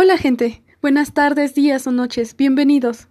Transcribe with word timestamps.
Hola 0.00 0.16
gente, 0.16 0.62
buenas 0.80 1.12
tardes, 1.12 1.56
días 1.56 1.84
o 1.88 1.90
noches, 1.90 2.36
bienvenidos. 2.36 3.08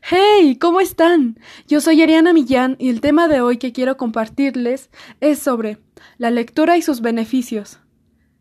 ¡Hey! 0.00 0.56
¿Cómo 0.58 0.80
están? 0.80 1.38
Yo 1.66 1.82
soy 1.82 2.00
Ariana 2.00 2.32
Millán 2.32 2.76
y 2.78 2.88
el 2.88 3.02
tema 3.02 3.28
de 3.28 3.42
hoy 3.42 3.58
que 3.58 3.74
quiero 3.74 3.98
compartirles 3.98 4.88
es 5.20 5.38
sobre 5.38 5.80
la 6.16 6.30
lectura 6.30 6.78
y 6.78 6.80
sus 6.80 7.02
beneficios. 7.02 7.80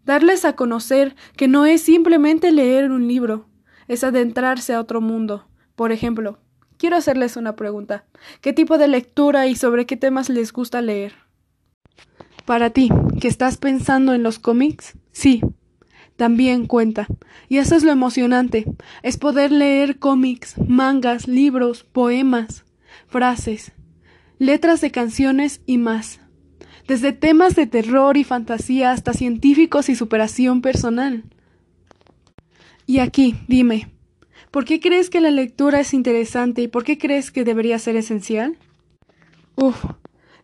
Darles 0.05 0.45
a 0.45 0.55
conocer 0.55 1.13
que 1.35 1.49
no 1.49 1.65
es 1.65 1.81
simplemente 1.81 2.53
leer 2.53 2.89
un 2.89 3.09
libro, 3.09 3.49
es 3.89 4.05
adentrarse 4.05 4.73
a 4.73 4.79
otro 4.79 5.01
mundo. 5.01 5.49
Por 5.75 5.91
ejemplo, 5.91 6.39
quiero 6.77 6.95
hacerles 6.95 7.35
una 7.35 7.57
pregunta. 7.57 8.05
¿Qué 8.39 8.53
tipo 8.53 8.77
de 8.77 8.87
lectura 8.87 9.47
y 9.47 9.57
sobre 9.57 9.85
qué 9.85 9.97
temas 9.97 10.29
les 10.29 10.53
gusta 10.53 10.81
leer? 10.81 11.26
Para 12.47 12.69
ti, 12.69 12.89
que 13.19 13.27
estás 13.27 13.57
pensando 13.57 14.13
en 14.13 14.23
los 14.23 14.39
cómics, 14.39 14.93
sí, 15.11 15.41
también 16.15 16.65
cuenta. 16.65 17.05
Y 17.49 17.57
eso 17.57 17.75
es 17.75 17.83
lo 17.83 17.91
emocionante, 17.91 18.63
es 19.03 19.17
poder 19.17 19.51
leer 19.51 19.99
cómics, 19.99 20.55
mangas, 20.65 21.27
libros, 21.27 21.83
poemas, 21.83 22.63
frases, 23.07 23.73
letras 24.39 24.79
de 24.79 24.91
canciones 24.91 25.59
y 25.65 25.77
más. 25.77 26.21
Desde 26.87 27.11
temas 27.11 27.53
de 27.53 27.67
terror 27.67 28.15
y 28.15 28.23
fantasía 28.23 28.91
hasta 28.91 29.11
científicos 29.11 29.89
y 29.89 29.95
superación 29.95 30.61
personal. 30.61 31.25
Y 32.85 32.99
aquí, 32.99 33.35
dime, 33.49 33.89
¿por 34.51 34.63
qué 34.63 34.79
crees 34.79 35.09
que 35.09 35.19
la 35.19 35.31
lectura 35.31 35.81
es 35.81 35.93
interesante 35.93 36.61
y 36.61 36.69
por 36.69 36.85
qué 36.85 36.97
crees 36.97 37.29
que 37.29 37.43
debería 37.43 37.77
ser 37.77 37.97
esencial? 37.97 38.57
Uf, 39.57 39.83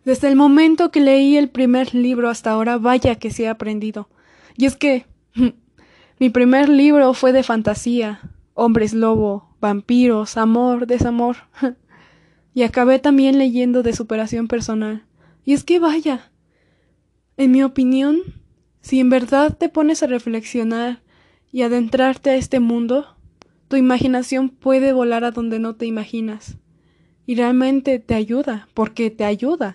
desde 0.04 0.28
el 0.28 0.36
momento 0.36 0.90
que 0.90 1.00
leí 1.00 1.36
el 1.36 1.48
primer 1.48 1.94
libro 1.94 2.28
hasta 2.28 2.50
ahora, 2.50 2.78
vaya 2.78 3.16
que 3.16 3.30
se 3.30 3.48
ha 3.48 3.52
aprendido. 3.52 4.08
Y 4.56 4.66
es 4.66 4.76
que 4.76 5.06
Mi 6.18 6.30
primer 6.30 6.68
libro 6.68 7.12
fue 7.12 7.32
de 7.32 7.42
fantasía, 7.42 8.20
hombres 8.54 8.94
lobo, 8.94 9.56
vampiros, 9.60 10.36
amor, 10.36 10.86
desamor. 10.86 11.36
y 12.54 12.62
acabé 12.62 13.00
también 13.00 13.38
leyendo 13.38 13.82
de 13.82 13.92
superación 13.92 14.46
personal. 14.46 15.04
Y 15.44 15.54
es 15.54 15.64
que 15.64 15.80
vaya, 15.80 16.30
en 17.36 17.50
mi 17.50 17.62
opinión, 17.64 18.20
si 18.80 19.00
en 19.00 19.10
verdad 19.10 19.56
te 19.58 19.68
pones 19.68 20.02
a 20.02 20.06
reflexionar 20.06 21.02
y 21.50 21.62
adentrarte 21.62 22.30
a 22.30 22.36
este 22.36 22.60
mundo, 22.60 23.16
tu 23.66 23.76
imaginación 23.76 24.50
puede 24.50 24.92
volar 24.92 25.24
a 25.24 25.32
donde 25.32 25.58
no 25.58 25.74
te 25.74 25.86
imaginas. 25.86 26.58
Y 27.26 27.34
realmente 27.34 27.98
te 27.98 28.14
ayuda, 28.14 28.68
porque 28.74 29.10
te 29.10 29.24
ayuda. 29.24 29.74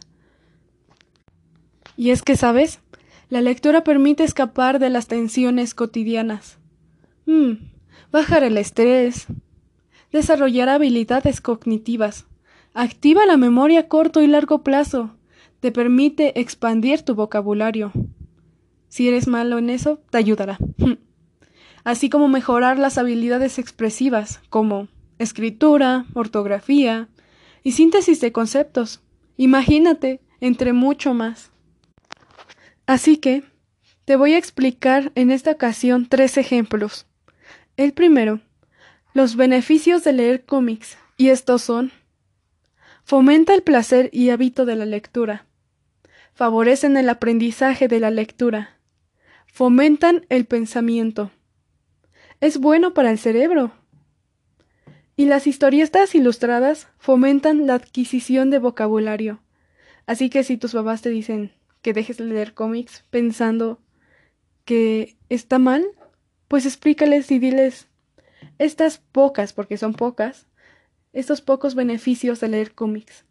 Y 2.00 2.12
es 2.12 2.22
que, 2.22 2.38
¿sabes? 2.38 2.80
La 3.28 3.42
lectura 3.42 3.84
permite 3.84 4.24
escapar 4.24 4.80
de 4.80 4.90
las 4.90 5.08
tensiones 5.08 5.76
cotidianas. 5.76 6.58
Mm, 7.26 7.56
bajar 8.10 8.46
el 8.46 8.58
estrés. 8.58 9.28
Desarrollar 10.10 10.70
habilidades 10.70 11.42
cognitivas. 11.42 12.26
Activa 12.74 13.26
la 13.26 13.36
memoria 13.36 13.82
a 13.82 13.88
corto 13.90 14.22
y 14.22 14.28
largo 14.28 14.64
plazo. 14.64 15.18
Te 15.60 15.74
permite 15.74 16.40
expandir 16.40 17.02
tu 17.02 17.16
vocabulario. 17.16 17.92
Si 18.88 19.10
eres 19.10 19.28
malo 19.28 19.58
en 19.58 19.70
eso, 19.70 20.00
te 20.10 20.20
ayudará. 20.20 20.58
Así 21.84 22.10
como 22.10 22.30
mejorar 22.30 22.80
las 22.80 22.98
habilidades 22.98 23.60
expresivas, 23.60 24.40
como 24.50 24.88
escritura, 25.18 26.06
ortografía 26.14 27.10
y 27.62 27.74
síntesis 27.74 28.22
de 28.22 28.32
conceptos. 28.32 29.02
Imagínate, 29.36 30.22
entre 30.40 30.72
mucho 30.72 31.14
más. 31.14 31.52
Así 32.90 33.18
que, 33.18 33.44
te 34.06 34.16
voy 34.16 34.34
a 34.34 34.40
explicar 34.40 35.12
en 35.14 35.30
esta 35.30 35.52
ocasión 35.52 36.08
tres 36.10 36.40
ejemplos. 36.40 37.06
El 37.78 37.94
primero, 37.94 38.42
los 39.14 39.36
beneficios 39.36 40.04
de 40.04 40.12
leer 40.12 40.44
cómics, 40.44 40.98
y 41.16 41.30
estos 41.30 41.62
son 41.62 41.92
Fomenta 43.04 43.54
el 43.54 43.62
placer 43.62 44.10
y 44.12 44.32
hábito 44.32 44.66
de 44.66 44.76
la 44.76 44.88
lectura. 44.88 45.46
Favorecen 46.34 46.98
el 46.98 47.10
aprendizaje 47.10 47.88
de 47.88 48.00
la 48.00 48.10
lectura. 48.10 48.80
Fomentan 49.46 50.26
el 50.30 50.46
pensamiento. 50.46 51.30
Es 52.42 52.58
bueno 52.58 52.96
para 52.96 53.12
el 53.12 53.20
cerebro. 53.20 53.72
Y 55.16 55.26
las 55.26 55.46
historietas 55.46 56.16
ilustradas 56.16 56.88
fomentan 56.98 57.68
la 57.68 57.76
adquisición 57.76 58.50
de 58.50 58.58
vocabulario. 58.58 59.44
Así 60.08 60.32
que 60.32 60.44
si 60.44 60.58
tus 60.58 60.74
papás 60.74 61.04
te 61.04 61.12
dicen, 61.12 61.52
que 61.82 61.94
dejes 61.94 62.18
de 62.18 62.26
leer 62.26 62.54
cómics 62.54 63.04
pensando 63.10 63.80
que 64.66 65.18
está 65.30 65.60
mal, 65.60 65.86
pues 66.48 66.66
explícales 66.66 67.32
y 67.32 67.40
diles 67.40 67.88
estas 68.58 68.98
pocas, 68.98 69.54
porque 69.54 69.78
son 69.78 69.94
pocas, 69.94 70.48
estos 71.14 71.42
pocos 71.42 71.76
beneficios 71.76 72.40
de 72.40 72.50
leer 72.50 72.74
cómics. 72.74 73.26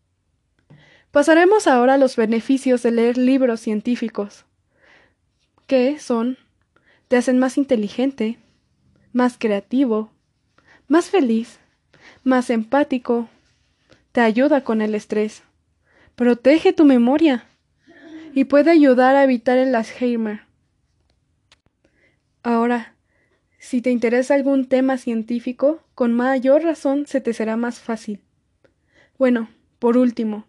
Pasaremos 1.10 1.66
ahora 1.66 1.94
a 1.94 1.98
los 1.98 2.16
beneficios 2.16 2.82
de 2.82 2.90
leer 2.90 3.16
libros 3.16 3.60
científicos, 3.60 4.44
que 5.66 5.98
son 5.98 6.38
te 7.08 7.16
hacen 7.16 7.38
más 7.38 7.56
inteligente, 7.56 8.38
más 9.12 9.38
creativo, 9.38 10.10
más 10.86 11.08
feliz, 11.08 11.58
más 12.24 12.50
empático, 12.50 13.28
te 14.12 14.20
ayuda 14.20 14.62
con 14.62 14.82
el 14.82 14.94
estrés, 14.94 15.42
protege 16.14 16.72
tu 16.72 16.84
memoria, 16.84 17.46
y 18.38 18.44
puede 18.44 18.70
ayudar 18.70 19.16
a 19.16 19.24
evitar 19.24 19.58
el 19.58 19.74
Alzheimer. 19.74 20.42
Ahora, 22.44 22.94
si 23.58 23.82
te 23.82 23.90
interesa 23.90 24.36
algún 24.36 24.68
tema 24.68 24.96
científico, 24.96 25.82
con 25.96 26.14
mayor 26.14 26.62
razón 26.62 27.08
se 27.08 27.20
te 27.20 27.32
será 27.32 27.56
más 27.56 27.80
fácil. 27.80 28.20
Bueno, 29.18 29.50
por 29.80 29.96
último, 29.96 30.46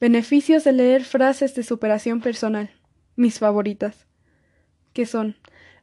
beneficios 0.00 0.64
de 0.64 0.72
leer 0.72 1.04
frases 1.04 1.54
de 1.54 1.62
superación 1.62 2.22
personal, 2.22 2.70
mis 3.16 3.38
favoritas, 3.38 4.06
que 4.94 5.04
son 5.04 5.36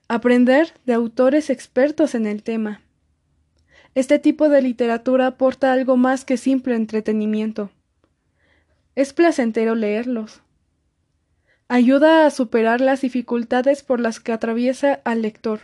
aprender 0.07 0.73
de 0.87 0.93
autores 0.93 1.51
expertos 1.51 2.15
en 2.15 2.25
el 2.25 2.41
tema. 2.41 2.81
Este 3.93 4.17
tipo 4.17 4.49
de 4.49 4.63
literatura 4.63 5.27
aporta 5.27 5.71
algo 5.71 5.97
más 5.97 6.25
que 6.25 6.37
simple 6.37 6.73
entretenimiento. 6.73 7.69
Es 8.95 9.13
placentero 9.13 9.75
leerlos, 9.75 10.42
ayuda 11.73 12.27
a 12.27 12.29
superar 12.29 12.81
las 12.81 13.01
dificultades 13.01 13.81
por 13.81 13.99
las 13.99 14.19
que 14.19 14.31
atraviesa 14.31 15.01
al 15.05 15.23
lector 15.23 15.61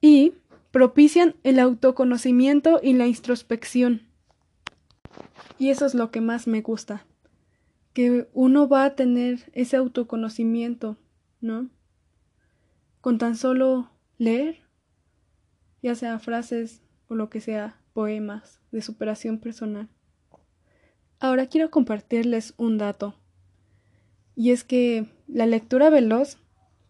y 0.00 0.32
propician 0.70 1.36
el 1.42 1.58
autoconocimiento 1.58 2.80
y 2.82 2.94
la 2.94 3.06
introspección. 3.06 4.08
Y 5.58 5.68
eso 5.68 5.84
es 5.84 5.92
lo 5.92 6.10
que 6.10 6.22
más 6.22 6.46
me 6.46 6.62
gusta, 6.62 7.04
que 7.92 8.30
uno 8.32 8.66
va 8.66 8.86
a 8.86 8.94
tener 8.94 9.40
ese 9.52 9.76
autoconocimiento, 9.76 10.96
¿no? 11.42 11.68
Con 13.02 13.18
tan 13.18 13.36
solo 13.36 13.90
leer, 14.16 14.62
ya 15.82 15.94
sea 15.94 16.18
frases 16.18 16.80
o 17.08 17.14
lo 17.14 17.28
que 17.28 17.42
sea, 17.42 17.78
poemas 17.92 18.62
de 18.72 18.80
superación 18.80 19.38
personal. 19.38 19.90
Ahora 21.20 21.44
quiero 21.44 21.70
compartirles 21.70 22.54
un 22.56 22.78
dato 22.78 23.16
y 24.36 24.50
es 24.50 24.62
que 24.62 25.06
la 25.26 25.46
lectura 25.46 25.90
veloz 25.90 26.38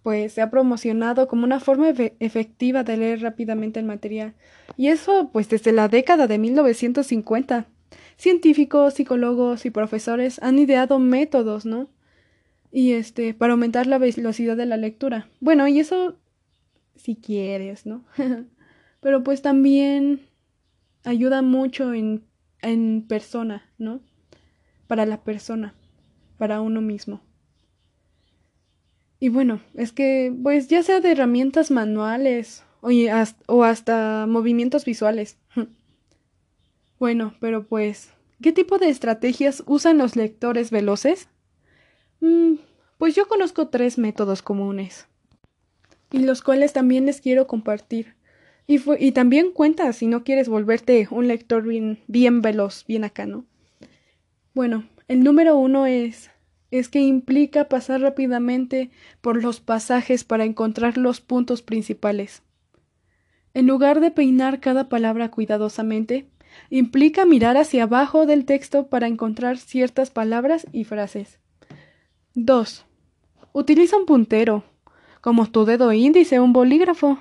pues 0.03 0.35
se 0.35 0.43
ha 0.43 0.51
promocionado 0.51 1.27
como 1.27 1.45
una 1.45 1.59
forma 1.59 1.89
efectiva 2.21 2.85
de 2.85 2.97
leer 2.97 3.23
rápidamente 3.23 3.81
el 3.81 3.87
material. 3.87 4.35
Y 4.77 4.89
eso 4.89 5.31
pues 5.33 5.49
desde 5.49 5.73
la 5.73 5.89
década 5.89 6.27
de 6.27 6.39
1950. 6.39 7.67
Científicos, 8.17 8.95
psicólogos 8.95 9.67
y 9.67 9.71
profesores 9.71 10.41
han 10.43 10.59
ideado 10.59 10.99
métodos, 10.99 11.67
¿no? 11.67 11.89
Y 12.71 12.93
este, 12.93 13.35
para 13.35 13.55
aumentar 13.55 13.87
la 13.87 13.99
velocidad 13.99 14.57
de 14.57 14.67
la 14.67 14.77
lectura. 14.77 15.29
Bueno, 15.41 15.67
y 15.67 15.81
eso 15.81 16.17
si 16.95 17.17
quieres, 17.17 17.85
¿no? 17.85 18.05
Pero 19.01 19.23
pues 19.25 19.43
también 19.43 20.21
ayuda 21.05 21.43
mucho 21.43 21.93
en, 21.95 22.25
en 22.63 23.07
persona, 23.09 23.71
¿no? 23.77 24.01
Para 24.87 25.05
la 25.05 25.23
persona, 25.25 25.75
para 26.39 26.61
uno 26.61 26.81
mismo. 26.81 27.26
Y 29.19 29.29
bueno, 29.31 29.61
es 29.75 29.93
que, 29.93 30.35
pues 30.43 30.69
ya 30.69 30.83
sea 30.83 31.01
de 31.01 31.13
herramientas 31.13 31.71
manuales 31.71 32.65
o, 32.81 32.91
o 33.47 33.65
hasta 33.65 34.27
movimientos 34.29 34.85
visuales. 34.85 35.39
bueno, 36.99 37.35
pero 37.41 37.67
pues, 37.67 38.11
¿qué 38.43 38.53
tipo 38.53 38.79
de 38.79 38.91
estrategias 38.91 39.63
usan 39.67 39.99
los 39.99 40.17
lectores 40.17 40.71
veloces? 40.71 41.29
Mm, 42.21 42.57
pues 42.99 43.15
yo 43.15 43.27
conozco 43.27 43.69
tres 43.69 43.97
métodos 43.99 44.43
comunes. 44.43 45.07
Y 46.13 46.21
los 46.21 46.43
cuales 46.43 46.73
también 46.73 47.07
les 47.07 47.21
quiero 47.21 47.47
compartir. 47.47 48.15
Y, 48.67 48.81
y 48.99 49.13
también 49.13 49.53
cuenta 49.53 49.93
si 49.93 50.07
no 50.07 50.25
quieres 50.25 50.49
volverte 50.49 51.09
un 51.11 51.29
lector 51.29 51.67
bien, 51.67 52.01
bien 52.07 52.43
veloz, 52.43 52.85
bien 52.87 53.05
acá, 53.05 53.27
¿no? 53.27 53.47
Bueno, 54.55 54.85
el 55.09 55.23
número 55.23 55.57
uno 55.57 55.87
es 55.87 56.31
es 56.71 56.89
que 56.89 57.01
implica 57.01 57.69
pasar 57.69 58.01
rápidamente 58.01 58.91
por 59.21 59.43
los 59.43 59.61
pasajes 59.61 60.25
para 60.25 60.45
encontrar 60.45 60.97
los 60.97 61.21
puntos 61.21 61.63
principales. 61.63 62.43
En 63.55 63.67
lugar 63.67 64.01
de 64.01 64.11
peinar 64.11 64.61
cada 64.61 64.89
palabra 64.89 65.31
cuidadosamente, 65.31 66.29
implica 66.71 67.25
mirar 67.25 67.57
hacia 67.57 67.85
abajo 67.85 68.27
del 68.27 68.45
texto 68.45 68.89
para 68.89 69.07
encontrar 69.07 69.59
ciertas 69.59 70.11
palabras 70.11 70.67
y 70.73 70.85
frases. 70.85 71.39
2. 72.35 72.85
Utiliza 73.53 73.97
un 73.97 74.05
puntero, 74.05 74.65
como 75.23 75.51
tu 75.51 75.65
dedo 75.65 75.93
índice 75.93 76.39
o 76.39 76.45
un 76.45 76.53
bolígrafo. 76.53 77.19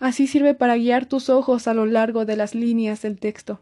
Así 0.00 0.26
sirve 0.26 0.54
para 0.54 0.76
guiar 0.76 1.06
tus 1.06 1.30
ojos 1.30 1.68
a 1.68 1.74
lo 1.74 1.86
largo 1.86 2.24
de 2.24 2.36
las 2.36 2.56
líneas 2.56 3.02
del 3.02 3.20
texto. 3.20 3.60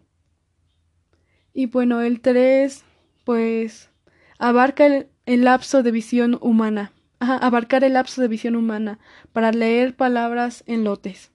Y 1.53 1.67
bueno, 1.67 2.01
el 2.01 2.23
3, 2.23 2.83
pues, 3.25 3.90
abarca 4.41 4.87
el, 4.87 5.07
lapso 5.45 5.85
de 5.85 5.93
visión 5.93 6.39
humana. 6.41 6.93
abarcar 7.21 7.85
el 7.85 7.93
lapso 7.93 8.23
de 8.23 8.29
visión 8.29 8.57
humana 8.57 8.99
para 9.33 9.53
leer 9.53 9.95
palabras 9.95 10.65
en 10.67 10.83
lotes. 10.83 11.31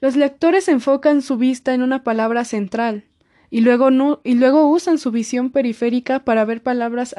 Los 0.00 0.16
lectores 0.16 0.68
enfocan 0.68 1.20
su 1.20 1.36
vista 1.36 1.74
en 1.74 1.82
una 1.82 2.04
palabra 2.04 2.44
central 2.44 3.04
y 3.50 3.60
luego, 3.60 3.90
y 4.22 4.34
luego 4.34 4.70
usan 4.70 4.98
su 4.98 5.10
visión 5.10 5.50
periférica 5.50 6.20
para 6.20 6.44
ver 6.44 6.62
palabras 6.62 7.14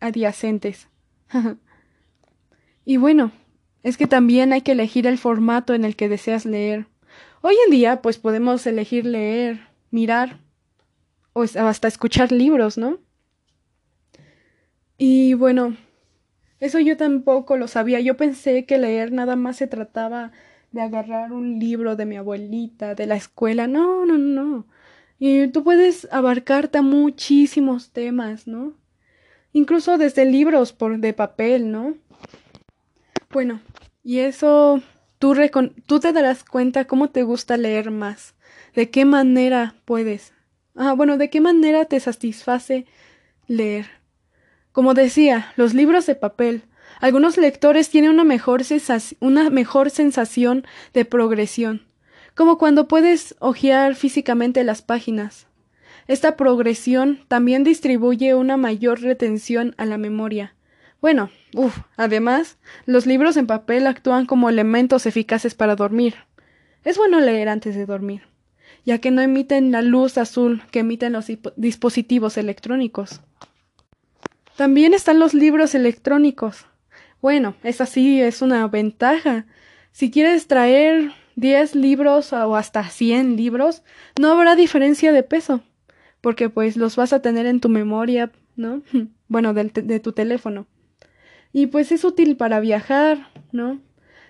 adyacentes. 0.00 0.88
y 2.84 2.96
bueno, 2.96 3.30
es 3.84 3.96
que 3.96 4.08
también 4.08 4.52
hay 4.52 4.62
que 4.62 4.72
elegir 4.72 5.06
el 5.06 5.18
formato 5.18 5.72
en 5.72 5.84
el 5.84 5.94
que 5.94 6.08
deseas 6.08 6.44
leer. 6.44 6.86
Hoy 7.42 7.54
en 7.66 7.70
día, 7.70 8.02
pues 8.02 8.18
podemos 8.18 8.66
elegir 8.66 9.06
leer, 9.06 9.68
mirar 9.92 10.40
o 11.32 11.42
hasta 11.42 11.86
escuchar 11.86 12.32
libros, 12.32 12.76
¿no? 12.76 12.98
Y 14.98 15.34
bueno, 15.34 15.76
eso 16.60 16.80
yo 16.80 16.96
tampoco 16.96 17.56
lo 17.56 17.68
sabía. 17.68 18.00
Yo 18.00 18.16
pensé 18.16 18.66
que 18.66 18.78
leer 18.78 19.12
nada 19.12 19.36
más 19.36 19.56
se 19.56 19.68
trataba 19.68 20.32
de 20.72 20.82
agarrar 20.82 21.32
un 21.32 21.58
libro 21.60 21.96
de 21.96 22.04
mi 22.04 22.16
abuelita, 22.16 22.94
de 22.96 23.06
la 23.06 23.14
escuela. 23.14 23.68
No, 23.68 24.04
no, 24.04 24.18
no. 24.18 24.66
Y 25.20 25.48
tú 25.48 25.64
puedes 25.64 26.08
abarcarte 26.12 26.82
muchísimos 26.82 27.90
temas, 27.90 28.46
¿no? 28.46 28.74
Incluso 29.52 29.98
desde 29.98 30.24
libros 30.24 30.72
por 30.72 30.98
de 30.98 31.12
papel, 31.12 31.70
¿no? 31.70 31.94
Bueno, 33.30 33.60
y 34.02 34.18
eso 34.18 34.82
tú 35.18 35.34
te 36.00 36.12
darás 36.12 36.44
cuenta 36.44 36.86
cómo 36.86 37.10
te 37.10 37.22
gusta 37.22 37.56
leer 37.56 37.90
más, 37.90 38.34
de 38.74 38.90
qué 38.90 39.04
manera 39.04 39.74
puedes. 39.84 40.32
Ah, 40.74 40.92
bueno, 40.92 41.18
de 41.18 41.30
qué 41.30 41.40
manera 41.40 41.84
te 41.84 41.98
satisface 41.98 42.86
leer. 43.48 43.97
Como 44.78 44.94
decía, 44.94 45.52
los 45.56 45.74
libros 45.74 46.06
de 46.06 46.14
papel. 46.14 46.62
Algunos 47.00 47.36
lectores 47.36 47.90
tienen 47.90 48.12
una 48.12 48.22
mejor, 48.22 48.62
una 49.18 49.50
mejor 49.50 49.90
sensación 49.90 50.64
de 50.94 51.04
progresión, 51.04 51.82
como 52.36 52.58
cuando 52.58 52.86
puedes 52.86 53.34
hojear 53.40 53.96
físicamente 53.96 54.62
las 54.62 54.80
páginas. 54.82 55.48
Esta 56.06 56.36
progresión 56.36 57.18
también 57.26 57.64
distribuye 57.64 58.36
una 58.36 58.56
mayor 58.56 59.00
retención 59.00 59.74
a 59.78 59.84
la 59.84 59.98
memoria. 59.98 60.54
Bueno, 61.00 61.30
uff, 61.56 61.76
además, 61.96 62.56
los 62.86 63.04
libros 63.04 63.36
en 63.36 63.48
papel 63.48 63.84
actúan 63.84 64.26
como 64.26 64.48
elementos 64.48 65.06
eficaces 65.06 65.56
para 65.56 65.74
dormir. 65.74 66.14
Es 66.84 66.98
bueno 66.98 67.18
leer 67.18 67.48
antes 67.48 67.74
de 67.74 67.84
dormir, 67.84 68.28
ya 68.86 68.98
que 68.98 69.10
no 69.10 69.22
emiten 69.22 69.72
la 69.72 69.82
luz 69.82 70.18
azul 70.18 70.62
que 70.70 70.78
emiten 70.78 71.14
los 71.14 71.26
dispositivos 71.56 72.36
electrónicos. 72.36 73.22
También 74.58 74.92
están 74.92 75.20
los 75.20 75.34
libros 75.34 75.76
electrónicos. 75.76 76.66
Bueno, 77.22 77.54
esa 77.62 77.86
sí 77.86 78.20
es 78.20 78.42
una 78.42 78.66
ventaja. 78.66 79.46
Si 79.92 80.10
quieres 80.10 80.48
traer 80.48 81.12
10 81.36 81.76
libros 81.76 82.32
o 82.32 82.56
hasta 82.56 82.82
100 82.82 83.36
libros, 83.36 83.84
no 84.20 84.32
habrá 84.32 84.56
diferencia 84.56 85.12
de 85.12 85.22
peso, 85.22 85.62
porque 86.20 86.50
pues 86.50 86.76
los 86.76 86.96
vas 86.96 87.12
a 87.12 87.22
tener 87.22 87.46
en 87.46 87.60
tu 87.60 87.68
memoria, 87.68 88.32
¿no? 88.56 88.82
Bueno, 89.28 89.54
de 89.54 90.00
tu 90.00 90.10
teléfono. 90.10 90.66
Y 91.52 91.68
pues 91.68 91.92
es 91.92 92.02
útil 92.02 92.36
para 92.36 92.58
viajar, 92.58 93.28
¿no? 93.52 93.80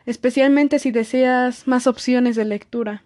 Especialmente 0.04 0.78
si 0.78 0.90
deseas 0.90 1.66
más 1.66 1.86
opciones 1.86 2.36
de 2.36 2.44
lectura. 2.44 3.02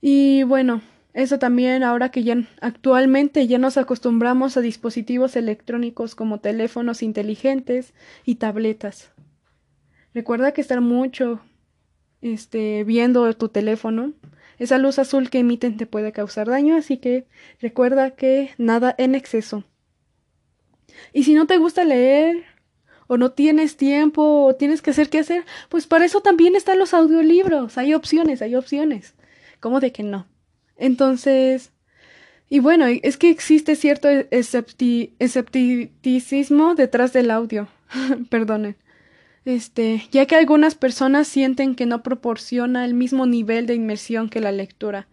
Y 0.00 0.42
bueno, 0.42 0.82
eso 1.14 1.38
también 1.38 1.84
ahora 1.84 2.10
que 2.10 2.24
ya 2.24 2.36
actualmente 2.60 3.46
ya 3.46 3.58
nos 3.58 3.78
acostumbramos 3.78 4.56
a 4.56 4.60
dispositivos 4.60 5.36
electrónicos 5.36 6.16
como 6.16 6.40
teléfonos 6.40 7.04
inteligentes 7.04 7.94
y 8.24 8.34
tabletas. 8.34 9.12
Recuerda 10.12 10.52
que 10.52 10.60
estar 10.60 10.80
mucho 10.80 11.40
este 12.20 12.82
viendo 12.82 13.32
tu 13.34 13.48
teléfono, 13.48 14.12
esa 14.58 14.78
luz 14.78 14.98
azul 14.98 15.30
que 15.30 15.38
emiten 15.38 15.76
te 15.76 15.86
puede 15.86 16.10
causar 16.10 16.48
daño, 16.48 16.76
así 16.76 16.96
que 16.96 17.26
recuerda 17.60 18.10
que 18.12 18.50
nada 18.58 18.92
en 18.98 19.14
exceso. 19.14 19.62
Y 21.12 21.22
si 21.22 21.34
no 21.34 21.46
te 21.46 21.58
gusta 21.58 21.84
leer 21.84 22.44
o 23.06 23.18
no 23.18 23.32
tienes 23.32 23.76
tiempo 23.76 24.46
o 24.46 24.56
tienes 24.56 24.82
que 24.82 24.90
hacer 24.90 25.10
qué 25.10 25.20
hacer, 25.20 25.44
pues 25.68 25.86
para 25.86 26.06
eso 26.06 26.22
también 26.22 26.56
están 26.56 26.78
los 26.80 26.92
audiolibros. 26.92 27.78
Hay 27.78 27.94
opciones, 27.94 28.42
hay 28.42 28.56
opciones. 28.56 29.14
¿Cómo 29.60 29.78
de 29.78 29.92
que 29.92 30.02
no? 30.02 30.26
Entonces, 30.76 31.72
y 32.48 32.60
bueno, 32.60 32.86
es 32.86 33.16
que 33.16 33.30
existe 33.30 33.74
cierto 33.76 34.08
escepticismo 34.08 36.74
detrás 36.74 37.12
del 37.12 37.30
audio. 37.30 37.68
Perdonen. 38.30 38.76
Este, 39.44 40.08
ya 40.10 40.26
que 40.26 40.36
algunas 40.36 40.74
personas 40.74 41.28
sienten 41.28 41.74
que 41.74 41.86
no 41.86 42.02
proporciona 42.02 42.84
el 42.84 42.94
mismo 42.94 43.26
nivel 43.26 43.66
de 43.66 43.74
inmersión 43.74 44.30
que 44.30 44.40
la 44.40 44.52
lectura. 44.52 45.06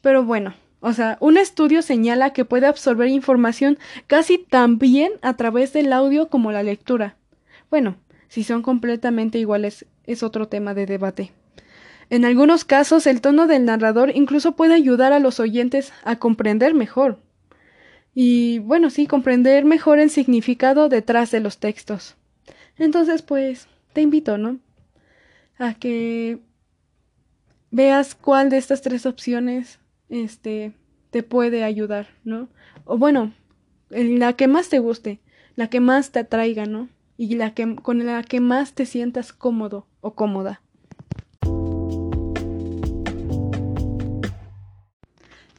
Pero 0.00 0.24
bueno, 0.24 0.54
o 0.80 0.92
sea, 0.92 1.16
un 1.20 1.36
estudio 1.36 1.82
señala 1.82 2.32
que 2.32 2.44
puede 2.44 2.66
absorber 2.66 3.08
información 3.08 3.78
casi 4.06 4.38
tan 4.38 4.78
bien 4.78 5.12
a 5.22 5.36
través 5.36 5.72
del 5.72 5.92
audio 5.92 6.28
como 6.28 6.52
la 6.52 6.62
lectura. 6.62 7.16
Bueno, 7.70 7.96
si 8.28 8.44
son 8.44 8.62
completamente 8.62 9.38
iguales 9.38 9.86
es 10.04 10.22
otro 10.22 10.48
tema 10.48 10.74
de 10.74 10.86
debate. 10.86 11.32
En 12.12 12.26
algunos 12.26 12.66
casos, 12.66 13.06
el 13.06 13.22
tono 13.22 13.46
del 13.46 13.64
narrador 13.64 14.14
incluso 14.14 14.52
puede 14.52 14.74
ayudar 14.74 15.14
a 15.14 15.18
los 15.18 15.40
oyentes 15.40 15.94
a 16.04 16.16
comprender 16.16 16.74
mejor. 16.74 17.22
Y 18.14 18.58
bueno, 18.58 18.90
sí, 18.90 19.06
comprender 19.06 19.64
mejor 19.64 19.98
el 19.98 20.10
significado 20.10 20.90
detrás 20.90 21.30
de 21.30 21.40
los 21.40 21.56
textos. 21.56 22.16
Entonces, 22.76 23.22
pues, 23.22 23.66
te 23.94 24.02
invito, 24.02 24.36
¿no? 24.36 24.58
A 25.56 25.72
que 25.72 26.40
veas 27.70 28.14
cuál 28.14 28.50
de 28.50 28.58
estas 28.58 28.82
tres 28.82 29.06
opciones 29.06 29.78
este 30.10 30.74
te 31.12 31.22
puede 31.22 31.64
ayudar, 31.64 32.08
¿no? 32.24 32.50
O 32.84 32.98
bueno, 32.98 33.32
la 33.88 34.34
que 34.34 34.48
más 34.48 34.68
te 34.68 34.80
guste, 34.80 35.20
la 35.56 35.70
que 35.70 35.80
más 35.80 36.10
te 36.10 36.18
atraiga, 36.18 36.66
¿no? 36.66 36.90
Y 37.16 37.36
la 37.36 37.54
que 37.54 37.74
con 37.76 38.04
la 38.04 38.22
que 38.22 38.40
más 38.40 38.74
te 38.74 38.84
sientas 38.84 39.32
cómodo 39.32 39.86
o 40.02 40.12
cómoda. 40.12 40.60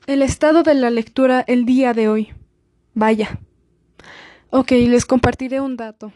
El 0.06 0.22
estado 0.22 0.64
de 0.64 0.74
la 0.74 0.90
lectura 0.90 1.46
el 1.48 1.64
día 1.64 1.94
de 1.94 2.10
hoy. 2.10 2.34
Vaya. 2.94 3.40
Ok, 4.50 4.72
les 4.72 5.06
compartiré 5.06 5.62
un 5.62 5.78
dato. 5.78 6.12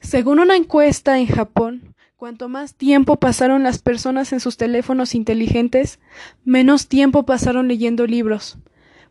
Según 0.00 0.40
una 0.40 0.56
encuesta 0.56 1.18
en 1.18 1.26
Japón, 1.26 1.94
cuanto 2.16 2.48
más 2.48 2.74
tiempo 2.74 3.16
pasaron 3.16 3.62
las 3.62 3.80
personas 3.82 4.32
en 4.32 4.40
sus 4.40 4.56
teléfonos 4.56 5.14
inteligentes, 5.14 6.00
menos 6.46 6.88
tiempo 6.88 7.26
pasaron 7.26 7.68
leyendo 7.68 8.06
libros. 8.06 8.56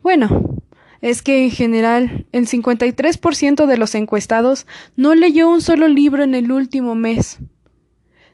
Bueno, 0.02 0.64
es 1.00 1.22
que 1.22 1.44
en 1.44 1.52
general 1.52 2.26
el 2.32 2.48
53% 2.48 3.68
de 3.68 3.78
los 3.78 3.94
encuestados 3.94 4.66
no 4.96 5.14
leyó 5.14 5.48
un 5.48 5.62
solo 5.62 5.88
libro 5.88 6.24
en 6.24 6.34
el 6.34 6.52
último 6.52 6.96
mes, 6.96 7.38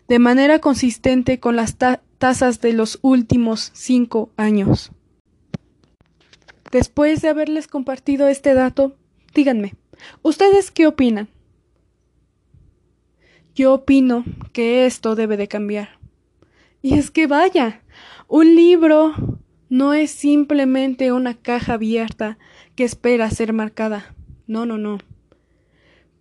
de 0.07 0.19
manera 0.19 0.59
consistente 0.59 1.41
con 1.41 1.57
las 1.57 1.75
tasas 2.19 2.61
de 2.61 2.71
los 2.71 2.99
últimos 3.01 3.71
cinco 3.73 4.31
años. 4.37 4.93
Después 6.73 7.21
de 7.21 7.29
haberles 7.29 7.67
compartido 7.67 8.27
este 8.27 8.55
dato, 8.55 8.95
díganme, 9.35 9.75
¿ustedes 10.23 10.71
qué 10.71 10.87
opinan? 10.87 11.29
Yo 13.53 13.75
opino 13.75 14.25
que 14.53 14.87
esto 14.87 15.13
debe 15.13 15.37
de 15.37 15.47
cambiar. 15.47 15.99
Y 16.81 16.95
es 16.95 17.11
que 17.11 17.27
vaya, 17.27 17.83
un 18.27 18.55
libro 18.55 19.13
no 19.69 19.93
es 19.93 20.09
simplemente 20.09 21.11
una 21.11 21.35
caja 21.35 21.73
abierta 21.73 22.39
que 22.75 22.85
espera 22.85 23.29
ser 23.29 23.53
marcada. 23.53 24.15
No, 24.47 24.65
no, 24.65 24.79
no. 24.79 24.97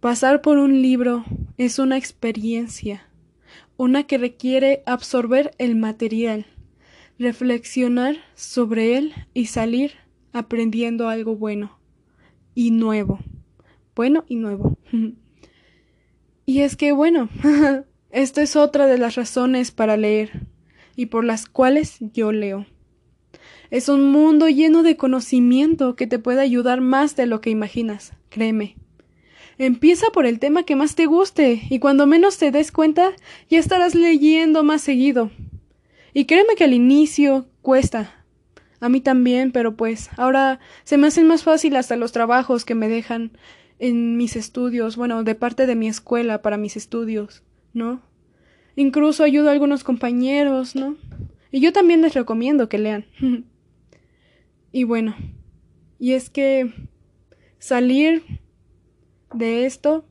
Pasar 0.00 0.42
por 0.42 0.59
un 0.59 0.82
libro 0.82 1.25
es 1.56 1.78
una 1.78 1.97
experiencia, 1.97 3.09
una 3.78 4.02
que 4.02 4.18
requiere 4.18 4.82
absorber 4.85 5.52
el 5.56 5.76
material, 5.76 6.44
reflexionar 7.18 8.16
sobre 8.35 8.99
él 8.99 9.14
y 9.32 9.47
salir 9.47 10.01
aprendiendo 10.32 11.08
algo 11.08 11.36
bueno 11.36 11.78
y 12.54 12.70
nuevo. 12.70 13.18
bueno 13.94 14.24
y 14.28 14.36
nuevo. 14.36 14.78
y 16.46 16.60
es 16.60 16.76
que, 16.76 16.92
bueno, 16.92 17.28
esta 18.10 18.42
es 18.42 18.56
otra 18.56 18.86
de 18.86 18.98
las 18.98 19.14
razones 19.14 19.70
para 19.70 19.96
leer 19.96 20.46
y 20.96 21.06
por 21.06 21.24
las 21.24 21.46
cuales 21.46 21.98
yo 22.12 22.32
leo. 22.32 22.66
Es 23.70 23.88
un 23.88 24.10
mundo 24.12 24.48
lleno 24.48 24.82
de 24.82 24.96
conocimiento 24.96 25.96
que 25.96 26.06
te 26.06 26.18
puede 26.18 26.42
ayudar 26.42 26.82
más 26.82 27.16
de 27.16 27.26
lo 27.26 27.40
que 27.40 27.50
imaginas, 27.50 28.12
créeme. 28.28 28.76
Empieza 29.58 30.10
por 30.12 30.26
el 30.26 30.38
tema 30.38 30.64
que 30.64 30.76
más 30.76 30.94
te 30.94 31.06
guste 31.06 31.62
y 31.70 31.78
cuando 31.78 32.06
menos 32.06 32.38
te 32.38 32.50
des 32.50 32.72
cuenta 32.72 33.12
ya 33.48 33.58
estarás 33.58 33.94
leyendo 33.94 34.62
más 34.62 34.82
seguido. 34.82 35.30
Y 36.14 36.26
créeme 36.26 36.54
que 36.54 36.64
al 36.64 36.74
inicio 36.74 37.46
cuesta. 37.62 38.22
A 38.82 38.88
mí 38.88 39.00
también, 39.00 39.52
pero 39.52 39.76
pues 39.76 40.10
ahora 40.16 40.58
se 40.82 40.98
me 40.98 41.06
hacen 41.06 41.28
más 41.28 41.44
fácil 41.44 41.76
hasta 41.76 41.94
los 41.94 42.10
trabajos 42.10 42.64
que 42.64 42.74
me 42.74 42.88
dejan 42.88 43.30
en 43.78 44.16
mis 44.16 44.34
estudios, 44.34 44.96
bueno, 44.96 45.22
de 45.22 45.36
parte 45.36 45.66
de 45.68 45.76
mi 45.76 45.86
escuela 45.86 46.42
para 46.42 46.56
mis 46.56 46.76
estudios, 46.76 47.44
¿no? 47.72 48.02
Incluso 48.74 49.22
ayudo 49.22 49.48
a 49.48 49.52
algunos 49.52 49.84
compañeros, 49.84 50.74
¿no? 50.74 50.96
Y 51.52 51.60
yo 51.60 51.72
también 51.72 52.02
les 52.02 52.14
recomiendo 52.14 52.68
que 52.68 52.78
lean. 52.78 53.06
y 54.72 54.82
bueno, 54.82 55.14
y 56.00 56.14
es 56.14 56.28
que 56.28 56.72
salir 57.60 58.24
de 59.32 59.64
esto, 59.64 60.04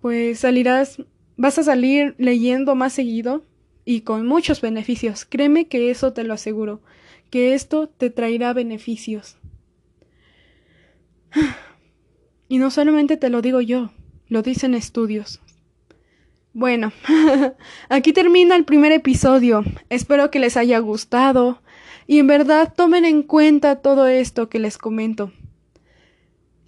pues 0.00 0.38
salirás, 0.38 1.02
vas 1.36 1.58
a 1.58 1.64
salir 1.64 2.14
leyendo 2.16 2.74
más 2.74 2.94
seguido 2.94 3.44
y 3.84 4.00
con 4.00 4.26
muchos 4.26 4.62
beneficios. 4.62 5.26
Créeme 5.26 5.68
que 5.68 5.90
eso 5.90 6.14
te 6.14 6.24
lo 6.24 6.32
aseguro, 6.32 6.80
que 7.30 7.54
esto 7.54 7.88
te 7.88 8.10
traerá 8.10 8.52
beneficios. 8.52 9.36
Y 12.50 12.56
no 12.56 12.70
solamente 12.70 13.18
te 13.18 13.28
lo 13.28 13.42
digo 13.42 13.60
yo, 13.60 13.90
lo 14.28 14.40
dicen 14.40 14.72
estudios. 14.72 15.38
Bueno, 16.54 16.92
aquí 17.90 18.14
termina 18.14 18.56
el 18.56 18.64
primer 18.64 18.90
episodio. 18.92 19.64
Espero 19.90 20.30
que 20.30 20.38
les 20.38 20.56
haya 20.56 20.78
gustado 20.78 21.60
y 22.06 22.18
en 22.18 22.26
verdad 22.26 22.72
tomen 22.74 23.04
en 23.04 23.22
cuenta 23.22 23.76
todo 23.76 24.06
esto 24.06 24.48
que 24.48 24.58
les 24.58 24.78
comento, 24.78 25.30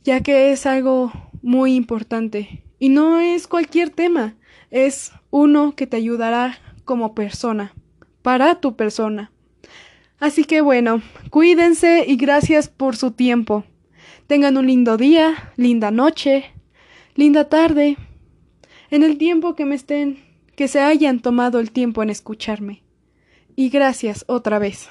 ya 0.05 0.23
que 0.23 0.52
es 0.52 0.67
algo 0.67 1.12
muy 1.40 1.75
importante 1.75 2.62
y 2.79 2.90
no 2.90 3.21
es 3.21 3.49
cualquier 3.49 3.90
tema, 3.90 4.35
es 4.71 5.12
uno 5.31 5.75
que 5.75 5.87
te 5.87 5.97
ayudará 5.97 6.59
como 6.85 7.14
persona, 7.14 7.75
para 8.23 8.61
tu 8.61 8.76
persona. 8.76 9.33
Así 10.21 10.45
que 10.45 10.61
bueno, 10.61 11.03
cuídense 11.31 12.05
y 12.07 12.17
gracias 12.17 12.69
por 12.69 12.95
su 12.95 13.12
tiempo. 13.12 13.65
Tengan 14.27 14.59
un 14.59 14.67
lindo 14.67 14.99
día, 14.99 15.53
linda 15.57 15.91
noche, 15.91 16.53
linda 17.15 17.49
tarde, 17.49 17.97
en 18.91 19.03
el 19.03 19.17
tiempo 19.17 19.57
que 19.57 19.65
me 19.65 19.75
estén, 19.75 20.23
que 20.57 20.69
se 20.69 20.81
hayan 20.81 21.21
tomado 21.21 21.59
el 21.59 21.71
tiempo 21.71 22.03
en 22.03 22.11
escucharme. 22.11 22.83
Y 23.57 23.71
gracias 23.71 24.27
otra 24.29 24.59
vez. 24.59 24.91